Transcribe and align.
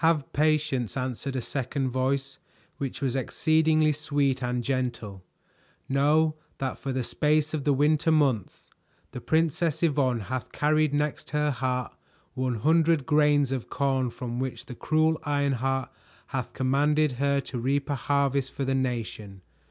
"Have 0.00 0.32
patience," 0.32 0.96
answered 0.96 1.36
a 1.36 1.42
second 1.42 1.90
voice 1.90 2.38
which 2.78 3.02
was 3.02 3.14
exceedingly 3.14 3.92
sweet 3.92 4.42
and 4.42 4.64
gentle. 4.64 5.22
"Know 5.90 6.36
that 6.56 6.78
for 6.78 6.90
the 6.90 7.04
space 7.04 7.52
of 7.52 7.64
the 7.64 7.74
winter 7.74 8.10
months 8.10 8.70
the 9.10 9.20
Princess 9.20 9.82
Yvonne 9.82 10.20
hath 10.20 10.50
carried 10.52 10.94
next 10.94 11.32
her 11.32 11.50
heart 11.50 11.94
one 12.32 12.54
hundred 12.54 13.04
grains 13.04 13.52
of 13.52 13.68
corn 13.68 14.08
from 14.08 14.38
which 14.40 14.64
the 14.64 14.74
cruel 14.74 15.20
Ironheart 15.24 15.90
hath 16.28 16.54
commanded 16.54 17.12
her 17.20 17.38
to 17.42 17.58
reap 17.58 17.90
a 17.90 17.94
harvest 17.94 18.52
for 18.52 18.64
the 18.64 18.74
nation. 18.74 19.42